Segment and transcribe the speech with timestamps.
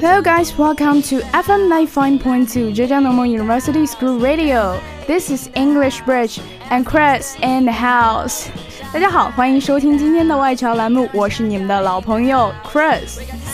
[0.00, 4.78] Hello guys, welcome to FM 95.2 Zhejiang Normal University School Radio.
[5.06, 6.40] This is English Bridge
[6.70, 8.48] and Chris in the house.
[8.92, 12.52] 大家好，欢迎收听今天的外侨栏目，我是你们的老朋友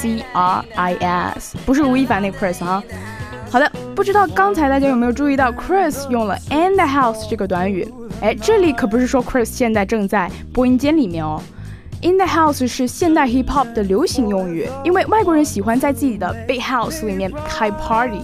[0.06, 2.84] C R I S，不是吴亦凡那个 Chris 啊。
[3.50, 7.92] 好的，不知道刚才大家有没有注意到 Chris 用了 in the house 这个短语？
[8.22, 11.42] 哎，这里可不是说 Chris 现在正在播音间里面哦。
[12.04, 18.20] In the house 是现代 hip hop 的流行用语，因为外国人喜欢在自己的 big house 里面开 party。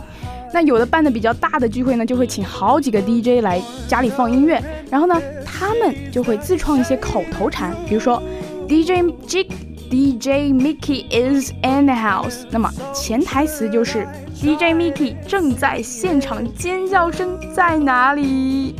[0.53, 8.21] 那有的办的比较大的聚会呢，就会请好几个 DJ 来家里放音乐，然后呢，他们就会自创一些口头禅，比如说
[8.67, 9.47] DJ Jig
[9.90, 12.44] DJ Mickey is in the house。
[12.50, 18.74] 那么潜台词就是 DJ Mickey 正在现场，尖叫声在哪里？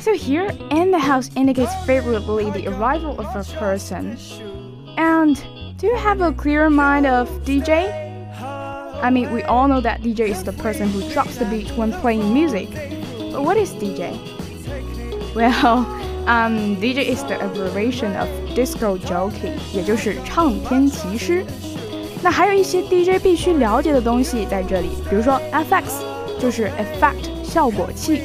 [0.00, 4.16] So here, in the house indicates favorably the arrival of a person.
[4.96, 5.36] And
[5.76, 7.90] do you have a clear mind of DJ?
[9.02, 11.92] I mean, we all know that DJ is the person who drops the beat when
[12.00, 12.68] playing music.
[13.32, 14.16] But what is DJ?
[15.34, 15.84] Well,
[16.27, 21.45] um, DJ is the abbreviation of disco jockey，也就是唱片骑师。
[22.21, 25.83] 那还有一些 DJ 必须了解的东西在这里，比如说 FX
[26.39, 28.21] 就是 effect 效果器。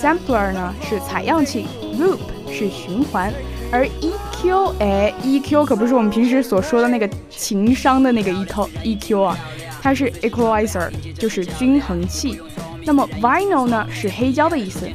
[0.00, 1.66] Sampler 呢是采样器
[1.98, 2.18] ，Loop
[2.50, 3.30] 是循环，
[3.70, 9.38] 而 EQ 哎，EQ 可不是我们平时所说的那个情商的那个 EQ EQ 啊，
[9.82, 12.40] 它是 Equalizer，就是均衡器。
[12.82, 14.88] 那么 Vinyl 呢是黑胶的意思。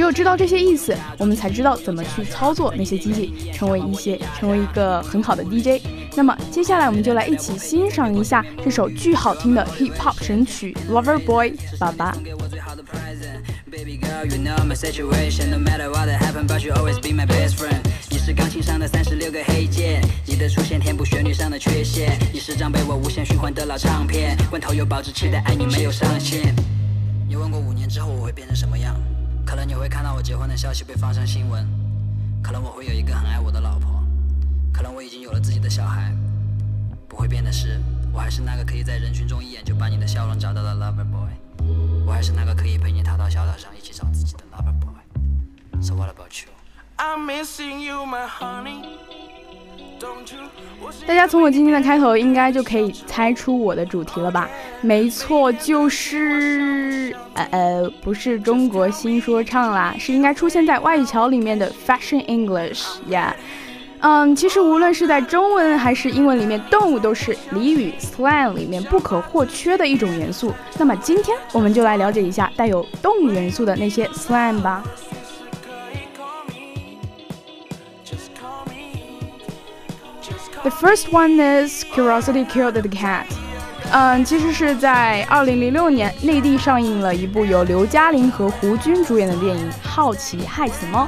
[0.00, 5.84] 只有知道这些意思，我们才知道怎么去操作那些机器，成为一些成为一个很好的 DJ。
[6.16, 12.16] 那么接下来我们就来一起欣赏一下这首巨好听的 Hip Hop 神曲《Lover Boy》爸爸。
[13.70, 15.50] Baby girl, you know my situation.
[15.50, 17.82] No matter what happened, but you always be my best friend.
[18.08, 22.18] 你是钢琴上的三十六个黑键，你的出现填补旋律上的缺陷。
[22.32, 26.54] 你是张被我无限循环的老唱片，罐头有保质期的爱你没有上限。
[27.28, 28.96] 你问过五年之后我会变成什么样？
[29.70, 31.64] 你会看到我结婚的消息被放上新闻，
[32.42, 34.04] 可能我会有一个很爱我的老婆，
[34.74, 36.12] 可能我已经有了自己的小孩。
[37.08, 37.80] 不会变的是，
[38.12, 41.30] 我还是那个可以在人群中一眼就把你的笑容找到的 lover boy。
[42.04, 45.80] 我还是那个可以陪你逃到小岛上一起找自己的 lover boy。
[45.80, 46.50] So what about you?
[46.96, 48.98] I'm missing you, my honey.
[51.06, 54.48] 大家从我今天的开头应该就可以猜出我的主题了吧？
[54.80, 63.32] 没错，就是呃呃，不是中国新说唱啦，是应该出现在外侨里面的 Fashion English，yeah。
[64.02, 70.54] 嗯，其实无论是在中文还是英文里面，动物都是俚语 slang 里面不可或缺的一种元素。
[70.78, 74.82] 那么今天我们就来了解一下带有动物元素的那些 slang 吧。
[80.62, 83.24] The first one is curiosity killed the cat。
[83.92, 91.04] 嗯，其实是在二零零六年内地上映了一部由刘嘉玲和胡军主演的电影《好奇害死猫》。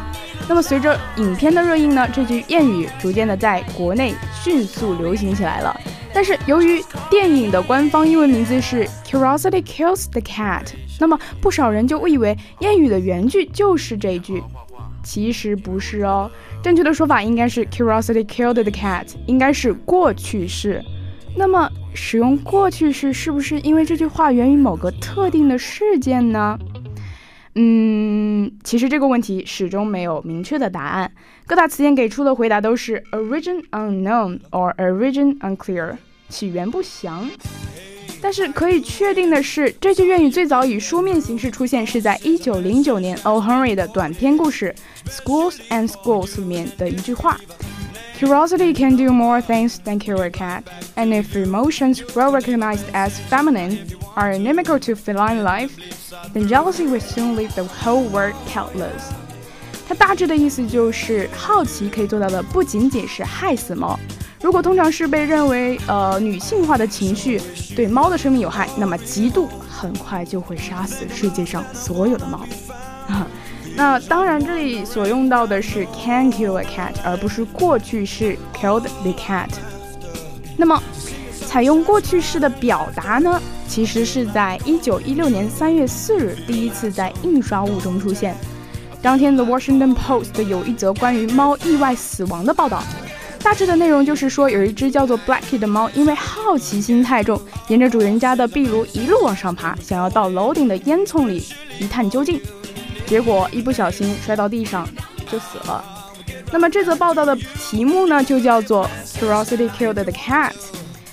[0.49, 5.79] 那么随着影片的热映呢，这句谚语逐渐的在国内迅速流行起来了。
[6.15, 10.67] 但是由于电影的官方英文名字是 Curiosity Kills the Cat，
[10.99, 14.43] 那么不少人就误以为谚语的原句就是这句，
[15.03, 16.31] 其实不是哦。
[16.63, 20.83] 正确的说法应该是 Curiosity killed the cat，应该是过去式。
[21.37, 26.59] 那么使用过去式是不是因为这句话源于某个特定的事件呢？
[27.55, 31.13] 嗯，其实这个问题始终没有明确的答案。
[31.47, 35.97] 各大词典给出的回答都是 origin unknown or origin unclear，
[36.29, 37.29] 起源不详。
[38.22, 43.42] 但是可以确定的是，这句谚语最早以书面形式出现是在一九零九年 O.
[43.42, 44.74] Henry 的短篇故事《
[45.10, 47.40] Schools and Schools》里面的一句话。
[48.20, 50.64] Curiosity can do more things than kill a cat,
[50.96, 53.78] and if emotions well recognized as feminine
[54.16, 55.70] are inimical to feline life,
[56.34, 59.12] then jealousy will soon leave the whole world helpless.
[59.88, 64.00] 它大致的意思就是，好奇可以做到的不仅仅是害死猫。
[64.43, 67.41] 如果通常是被认为呃女性化的情绪
[67.77, 72.41] 对猫的生命有害，那么嫉妒很快就会杀死世界上所有的猫。
[73.75, 79.49] 那当然，这里所用到的是 can kill a cat，而不是过去式 killed the cat。
[80.59, 80.83] 那么，
[81.47, 88.37] 采用过去式的表达呢，其实是在一九一六年三月四日第一次在印刷物中出现。
[89.01, 92.83] 当天，《The Washington Post》有一则关于猫意外死亡的报道。
[93.43, 101.45] 大致的内容就是说，有一只叫做 Blackie 的猫，因为好奇心太重，沿着主人家的壁炉一路往上爬，想要到楼顶的烟囱里
[101.79, 102.41] 一探究竟，
[103.05, 104.89] 结果一不小心摔到地上
[105.31, 105.85] 就死了。
[106.53, 110.53] 那么这则报道的题目呢，就叫做 Curiosity Killed the Cat。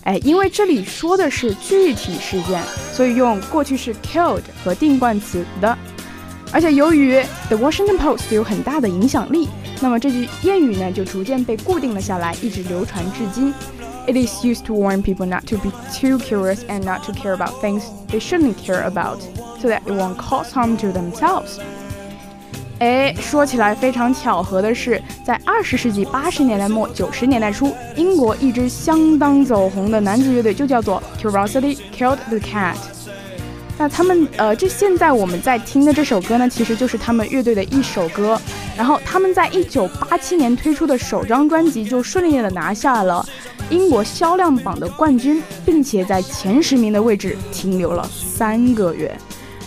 [0.03, 2.61] 哎，因为这里说的是具体事件，
[2.93, 5.75] 所以用过去式 killed 和定冠词 the。
[6.51, 9.47] 而且由于 The Washington Post 有很大的影响力，
[9.80, 13.52] 那么这句谚语呢就逐渐被固定了下来，一直流传至今。
[14.06, 17.54] It is used to warn people not to be too curious and not to care about
[17.62, 19.20] things they shouldn't care about,
[19.60, 21.58] so that it won't cause harm to themselves.
[22.80, 32.76] 哎，说起来非常巧合的是，在二十世纪八十年代末九十年代初，英国一支相当走红的男子乐队就叫做 Curiosity Killed the Cat。
[33.78, 38.38] 那他们呃，这现在我们在听的这首歌呢，其实就是他们乐队的一首歌。
[38.79, 43.23] 然后他们在一九八七年推出的首张专辑就顺利的拿下了
[43.69, 49.13] 英国销量榜的冠军，并且在前十名的位置停留了三个月。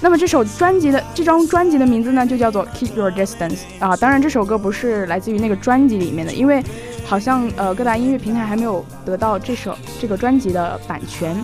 [0.01, 3.95] 那么这首专辑的这张专辑的名字呢，就叫做 Keep Your Distance 啊。
[3.99, 6.65] 当然这首歌不是来自于那个专辑里面的，因为
[7.05, 11.37] 好像呃各大音乐平台还没有得到这首这个专辑的版权。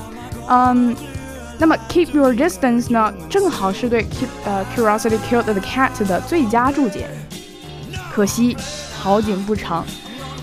[0.49, 0.97] 嗯。
[1.61, 7.09] 那么 Keep Your Distance 呢，正好是对 Keep 呃 Curiosity Killed the Cat 的最佳注解。
[8.19, 8.57] 可惜
[9.01, 9.87] 好景不长，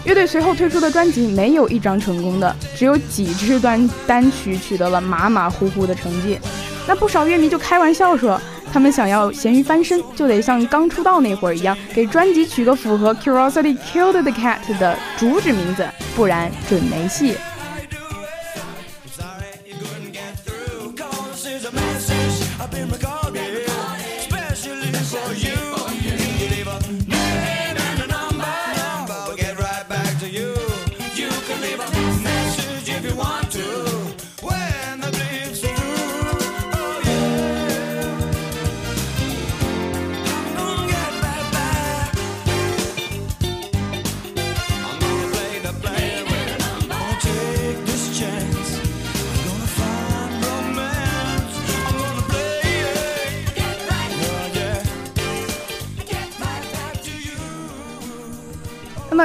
[0.06, 6.40] 乐队随后推出的专辑没有一张成功的，只有几支单单曲取得了马马虎虎的成绩。
[6.88, 8.40] 那不少乐迷就开玩笑说，
[8.72, 15.86] 他们想要咸鱼翻身，就得像刚出道那会儿一样，给专辑取个符合 Curiosity Killed the Cat 的主旨名字，
[16.16, 17.36] 不然准没戏。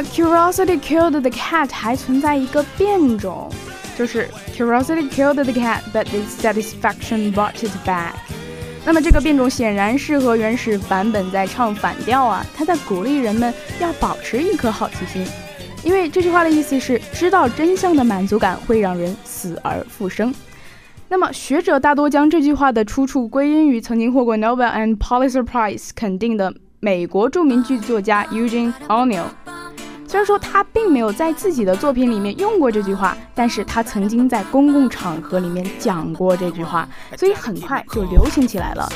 [0.03, 3.51] ，Curiosity killed the cat 还存在一个变种，
[3.97, 8.13] 就是 Curiosity killed the cat，but the satisfaction bought it back。
[8.85, 15.27] 那么这个变种显然是和原始版本在唱反调啊，他在鼓励人们要保持一颗好奇心，
[15.85, 20.35] 因为这句话的意思是知道真相的满足感会让人死而复生。
[21.09, 29.60] 那么学者大多将这句话的出处归因于曾经获过 Nobel and Pulitzer Prize 肯定的美国著名剧作家 Eugene O'Neill。
[30.11, 38.89] 虽然说他并没有在自己的作品里面用过这句话，但是他曾经在公共场合里面讲过这句话，所以很快就流行起来了。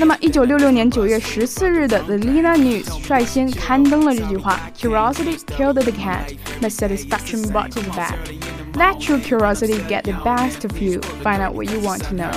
[0.00, 8.14] 那么，一九六六年九月十四日的《The Lena News》率先刊登了这句话：“Curiosity killed the cat, but satisfaction brought it back.
[8.72, 11.02] Let your curiosity get the best of you.
[11.22, 12.32] Find out what you want to know.”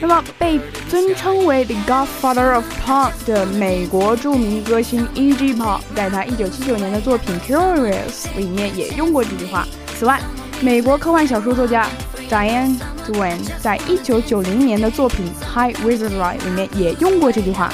[0.00, 5.54] 那么，被尊称为 The Godfather of Punk 的美国著名歌星 E.G.
[5.54, 9.66] Pop，在他1979年的作品《Curious》里面也用过这句话。
[9.96, 10.20] 此外，
[10.60, 11.88] 美国科幻小说作家
[12.30, 17.72] Diane Duane 在1990年的作品《High Wizardry》里面也用过这句话。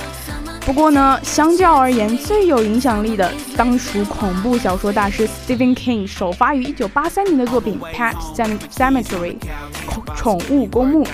[0.64, 8.14] 不过呢，相较而言，最有影响力的当属恐怖小说大师 Stephen King 首发于1983年的作品《Pet
[8.72, 9.36] Cemetery》
[10.16, 11.06] 宠物公墓。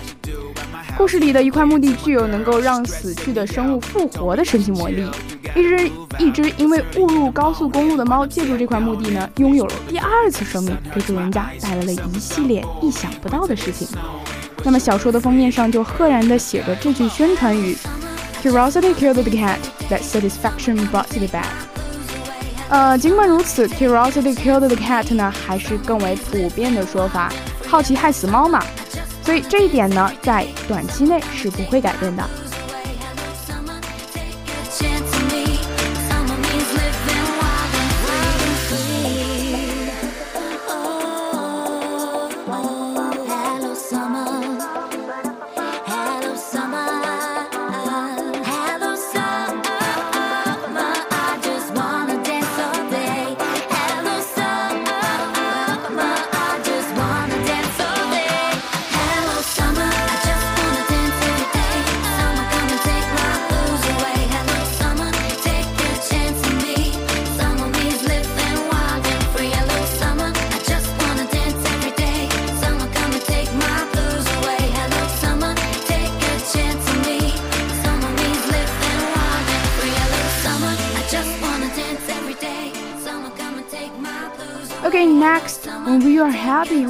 [0.97, 5.07] 故事里的一块墓地具有能够让死去的生物复活的神奇魔力。
[5.55, 13.89] 一只一只因为误入高速公路的猫，借助这块墓地呢，拥有了第二次生命，给主人家带来了一系列意想不到的事情。
[14.63, 17.77] 那么小说的封面上就赫然的写着这句宣传语
[18.43, 21.47] ：“Curiosity killed the cat, That satisfaction brought it back。”
[22.69, 27.33] 呃，尽管如此，“Curiosity killed the cat” 呢，还是更为普遍的说法，
[27.67, 28.63] 好奇害死猫嘛。
[29.23, 32.29] 所以这一点呢，在短期内是不会改变的。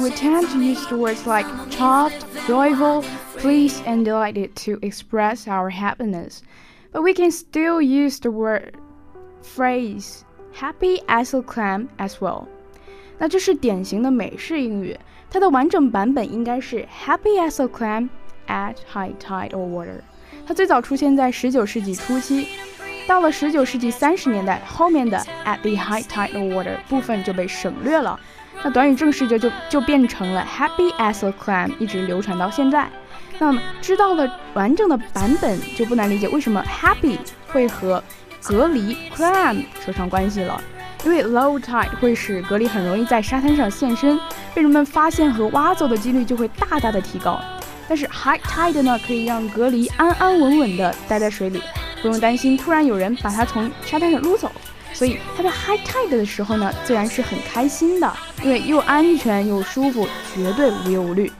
[0.02, 3.04] we tend to use the words like chuffed, joyful,
[3.38, 6.42] pleased, and delighted to express our happiness.
[6.92, 8.76] But we can still use the word
[9.42, 12.46] phrase happy as a clam as well.
[13.18, 14.98] 那这是典型的美式英语，
[15.30, 18.08] 它的完整版本应该是 happy as a clam
[18.46, 20.00] at high tide or water。
[20.46, 22.48] 它最早出现在19世纪初期。
[23.06, 28.18] 到了十九世纪三十年代，后面的 at the high tide of water 部分就被省略了，
[28.63, 32.87] 那短语正式就就就变成了 happy as a clam，一直流传到现在。
[33.39, 38.03] 那么知道了完整的版本，就不难理解为什么 happy 会和
[38.43, 40.61] 隔离 clam 扯上关系了。
[41.03, 44.19] 因为 low tide 会使隔离很容易在沙滩上现身，
[44.53, 47.41] 被人们发现和挖走的几率就会大大的提高。
[47.87, 51.59] 但是 high tide 呢，可以让隔离安安稳稳的待在水里。
[52.03, 54.51] 不用担心突然有人把它从沙滩上撸走，
[54.93, 61.31] 所以他在 high tide 的时候呢，自然是很开心的，因为又安全又舒服，绝对无忧无虑。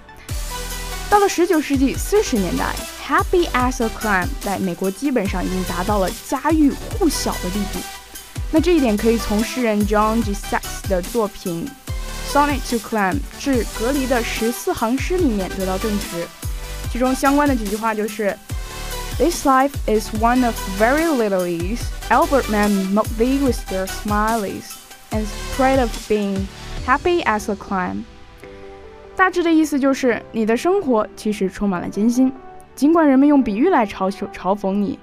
[1.10, 2.74] 到了十九世纪四十年代
[3.06, 7.80] ，happy as a clam 在美国基本上已经达到了家喻户晓的地步。
[8.52, 10.34] 那这一点可以从诗人 John G.
[10.34, 11.70] Saxe 的作品
[12.34, 16.26] 《Sonnet to Clam》致隔离的十四行诗里面得到证实。
[16.92, 18.36] 其中相关的几句话就是。
[19.19, 21.83] This life is one of very little ease.
[22.11, 24.77] Albert men mock thee with their smiles,
[25.11, 26.47] and prate of being
[26.87, 28.05] happy as a clam.
[29.17, 32.31] 大致的意思就是，你的生活其实充满了艰辛，
[32.75, 34.99] 尽管人们用比喻来嘲嘲嘲讽你，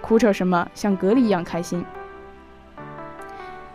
[0.00, 1.84] 哭扯什么像隔离一样开心。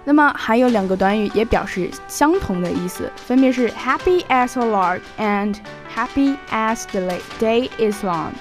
[0.05, 5.57] 那么还有两个短语也表示相同的意思，分别是 happy as a lark and
[5.93, 8.31] happy as the day is long。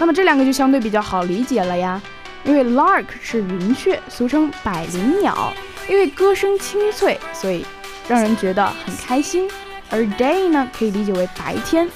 [0.00, 2.00] 那么这两个就相对比较好理解了呀，
[2.42, 5.52] 因为 lark 是云雀，俗称百灵鸟，
[5.90, 7.66] 因为歌声清脆，所以
[8.08, 9.46] 让人觉得很开心。
[9.90, 11.86] 而 day 呢，可以理解为白天，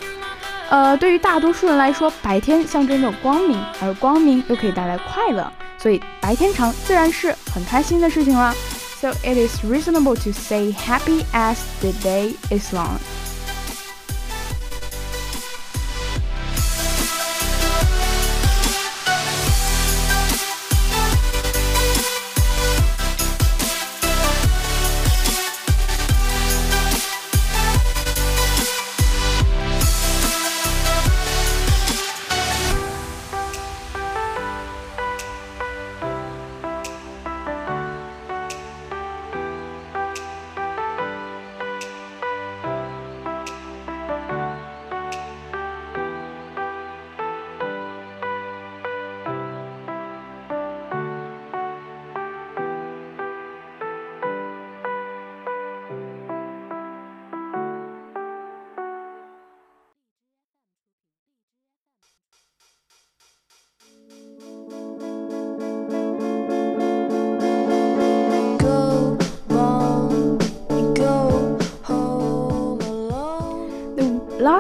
[0.69, 8.55] 呃，对于大多数人来说，白天象征着光明，而光明又可以带来快乐，所以白天长自然是很开心的事情了。
[9.01, 12.99] So it is reasonable to say happy as the day is long.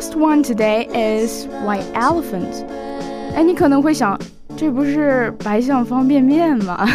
[0.04, 2.66] Last one today is white elephant。
[3.34, 4.20] 哎，你可能会想，
[4.54, 6.86] 这不是白象方便面吗？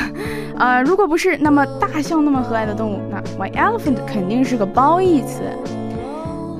[0.55, 5.41] 啊， 如果不是，那么大象那么和蔼的动物，那 white elephant 肯定是个褒义词。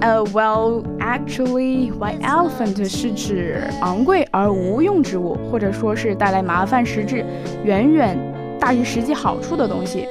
[0.02, 7.24] 呃，Well, actually, white elephant 是指昂贵而无用之物，或者说是带来麻烦实质
[7.64, 8.18] 远远
[8.60, 10.08] 大于实际好处的东西。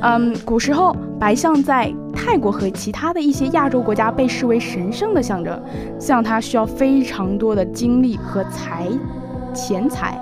[0.00, 5.60] 嗯，古时候白象在泰国和其他的一些亚洲国家被视为神圣的象征，
[5.98, 8.86] 饲养它需要非常多的精力和财
[9.52, 10.16] 钱财。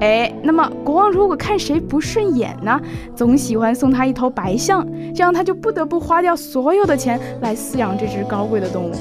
[0.00, 2.80] 哎，那么国王如果看谁不顺眼呢，
[3.16, 8.92] 总喜欢送他一头白象，这样他就不得不花掉所有的钱来饲养这只高贵的动物，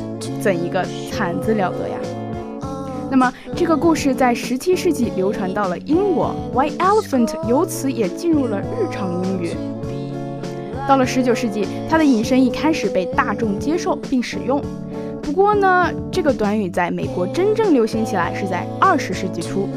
[0.42, 1.98] 怎一个惨字了得呀！
[3.12, 9.52] 那么这个故事在十七世纪流传到了英国，White Elephant 由此也进入了日常英语。
[10.88, 14.62] 到了十九世纪，它的引申一开始被大众接受并使用。
[15.22, 19.68] 不过呢，这个短语在美国真正流行起来是在二十世纪初。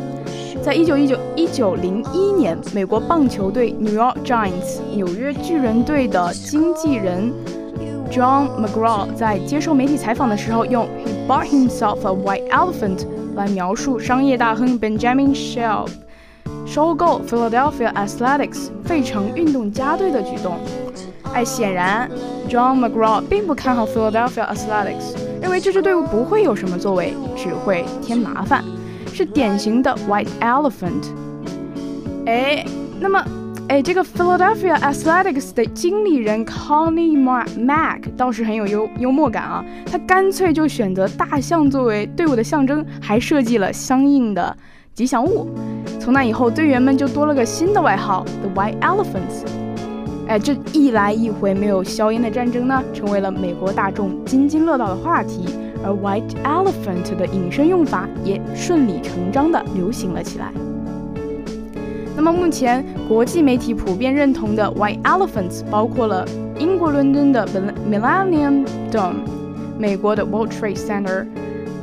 [0.62, 7.32] 在一九一九一九零一年，美国棒球队 New York Giants 纽约巨人队的经纪人
[8.10, 15.88] John McGraw 在接受媒体采访的时候，用 He bought himself a white elephant 来描述商业大亨 Benjamin Shell
[16.66, 20.58] 收购 Philadelphia Athletics 费城运动家队的举动。
[21.32, 22.10] 哎，显然
[22.48, 28.64] ，John McGraw 并不看好 Philadelphia Athletics，认为这支队伍不会有什么作为，只会添麻烦，
[29.12, 31.06] 是典型的 White Elephant。
[32.26, 32.64] 哎，
[32.98, 33.24] 那么
[33.68, 44.56] 哎，这个 Philadelphia Athletics 的经理人 Connie Mack 倒是很有幽幽默感啊，他干脆就选择大象作为队伍的象征，还设计了相应的
[44.92, 45.48] 吉祥物。
[46.00, 49.46] 从那以后，队员们就多了个新的外号 The White Elephants。
[50.30, 55.44] 哎，这一来一回没有硝烟的战争呢，成为了美国大众津津乐道的话题，
[55.82, 60.52] 而 White Elephant 的引申用法也顺理成章地流行了起来。
[62.14, 66.24] 那么目前国际媒体普遍认同的 White Elephants 包括了
[66.60, 67.44] 英国伦敦的
[67.90, 69.24] Millennium Dome、
[69.76, 71.26] 美国的 World Trade Center、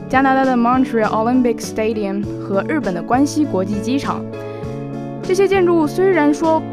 [0.07, 4.23] 加拿大的 Montreal Olympic Stadium 和日本的关西国际机场。
[5.21, 6.63] 这些建筑虽然说，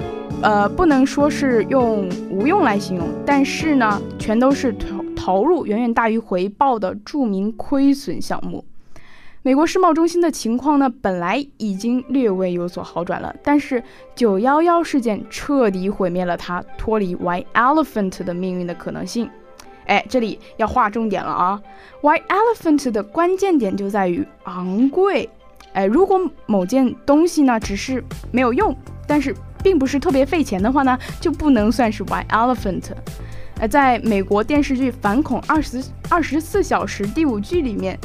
[0.45, 8.63] 呃，不能说是用无用来形容，但是呢，全都是投投入远远大于回报的著名亏损项目。
[9.41, 13.83] 美国世贸中心的情况呢，本来已经略微有所好转了，但是
[14.15, 19.31] 九幺幺事件彻底毁灭了它脱离 White Elephant 的命运的可能性。
[19.87, 21.63] 哎，这里要划重点了啊
[22.03, 25.31] ！White Elephant 的关键点就在于昂贵。
[25.73, 32.84] 哎，如果某件东西呢只是没有用，但是并不是特别费钱的话呢，就不能算是 White Elephant。
[33.60, 37.98] 呃，在美国电视剧《反恐二十二十四小时》第五季里面。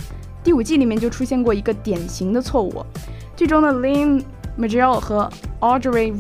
[0.43, 2.85] 第五季里面就出现过一个典型的错误，
[3.35, 4.23] 剧中的 Lynn
[4.57, 5.27] m a g i l 和
[5.61, 6.13] Audrey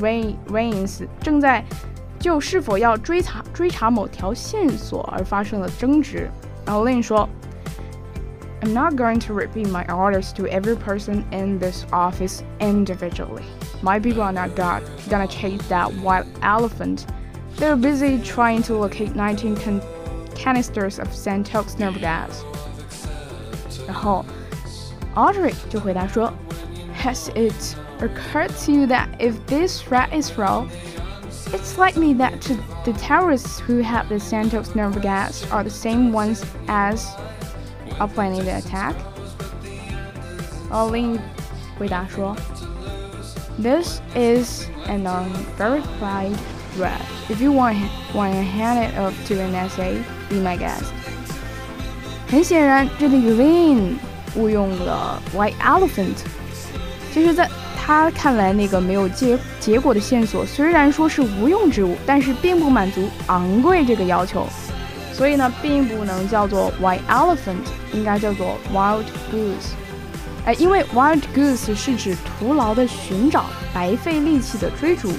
[0.49, 1.63] Rains 正在
[2.19, 6.31] 就是否要追查追查某条线索而发生了争执。
[6.65, 7.29] 然后 Lynn 说：“
[8.63, 13.45] I'm not going to repeat my orders to every person in this office individually.
[13.83, 17.07] My people are not God gonna chase that wild elephant.
[17.57, 19.81] They're busy trying to locate 19 can
[20.35, 22.43] canisters of Santox nerve gas.”
[23.87, 24.25] 然后，
[25.15, 26.33] Audrey 就回答说：“
[27.03, 30.67] Has it occurred to you that if this threat is real,
[31.53, 32.41] it's likely that
[32.85, 37.07] the terrorists who have the Santos nerve gas are the same ones as
[38.01, 38.95] are planning the attack?”
[40.71, 41.21] Olin
[41.79, 42.35] 回答说
[43.63, 46.35] ：“This is an unverified
[46.77, 47.01] threat.
[47.29, 47.77] If you want
[48.15, 49.95] want to hand it up to an SA,
[50.29, 50.93] be my guest.”
[52.29, 53.95] 很显然，这里 Lin
[54.35, 56.17] 误用了 White Elephant。
[57.13, 64.49] 其实，在他看来，那个没有结结果的线索，虽然说是无用之物，但是并不满足昂贵这个要求，
[65.13, 69.75] 所以呢，并不能叫做 White Elephant，应该叫做 Wild Goose。
[70.46, 75.12] 哎，因为 Wild Goose 是指徒劳的寻找、白费力气的追逐。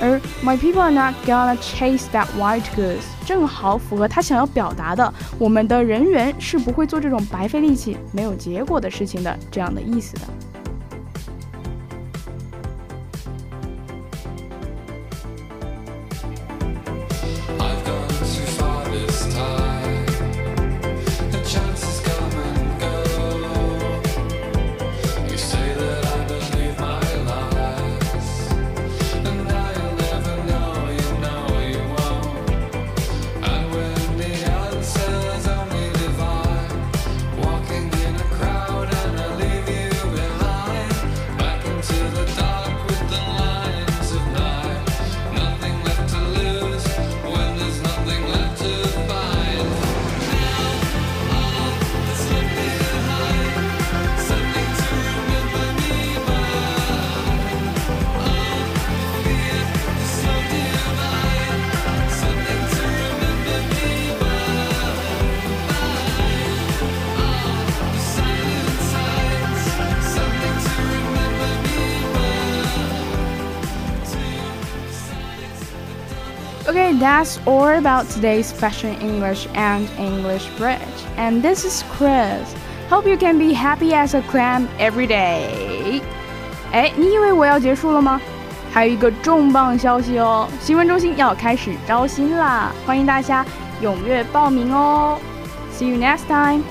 [0.00, 10.22] 而 My people are not gonna chase that white goose，正好符合他想要表达的，我们的人员是不会做这种白费力气、没有结果的事情的这样的意思的。
[76.93, 80.77] Okay, that's all about today's Fashion English and English Bridge.
[81.17, 82.45] And this is Chris.
[82.91, 86.03] Hope you can be happy as a clam every day.
[86.71, 88.21] 哎，你以为我要结束了吗？
[88.71, 93.43] 还有一个重磅消息哦，新闻中心要开始招新啦，欢迎大家
[93.81, 95.17] 踊跃报名哦。
[95.73, 96.61] See you next time.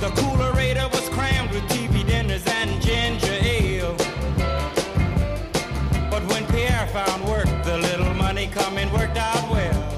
[0.00, 3.94] The coolerator was crammed with TV dinners and ginger ale.
[6.10, 9.90] But when Pierre found work, the little money coming worked out well.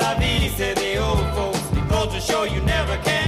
[0.00, 2.26] La vie, the old folks.
[2.26, 3.21] Told you never can.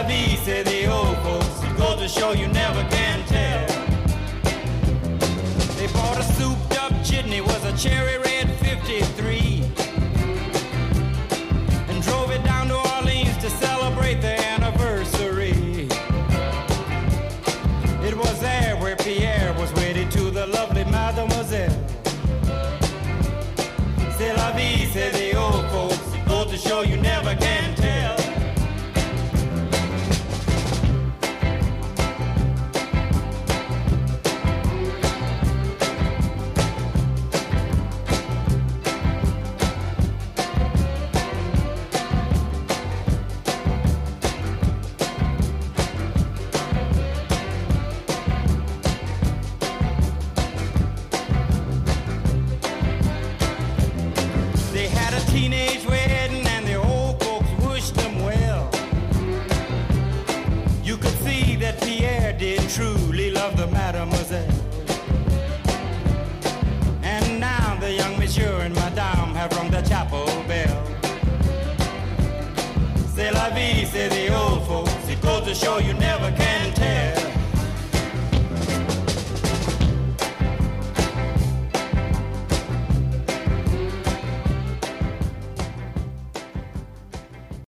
[0.00, 1.58] I see the old folks.
[1.98, 3.07] To show you never can.